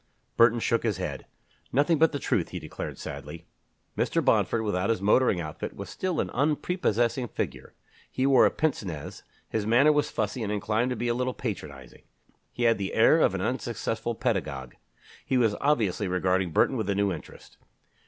Burton 0.35 0.59
shook 0.59 0.81
his 0.81 0.97
head. 0.97 1.27
"Nothing 1.71 1.99
but 1.99 2.11
the 2.11 2.17
truth," 2.17 2.49
he 2.49 2.57
declared 2.57 2.97
sadly. 2.97 3.45
Mr. 3.95 4.25
Bomford, 4.25 4.63
without 4.63 4.89
his 4.89 4.99
motoring 4.99 5.39
outfit, 5.39 5.75
was 5.75 5.91
still 5.91 6.19
an 6.19 6.31
unprepossessing 6.31 7.27
figure. 7.27 7.75
He 8.09 8.25
wore 8.25 8.47
a 8.47 8.49
pince 8.49 8.83
nez; 8.83 9.21
his 9.47 9.67
manner 9.67 9.91
was 9.91 10.09
fussy 10.09 10.41
and 10.41 10.51
inclined 10.51 10.89
to 10.89 10.95
be 10.95 11.07
a 11.07 11.13
little 11.13 11.35
patronizing. 11.35 12.01
He 12.51 12.63
had 12.63 12.79
the 12.79 12.95
air 12.95 13.19
of 13.19 13.35
an 13.35 13.41
unsuccessful 13.41 14.15
pedagogue. 14.15 14.73
He 15.23 15.37
was 15.37 15.53
obviously 15.61 16.07
regarding 16.07 16.49
Burton 16.49 16.77
with 16.77 16.89
a 16.89 16.95
new 16.95 17.13
interest. 17.13 17.57